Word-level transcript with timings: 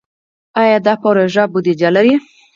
آیا 0.61 0.77
دا 0.85 0.93
پروژې 1.01 1.43
بودیجه 1.53 1.89
لري؟ 1.95 2.13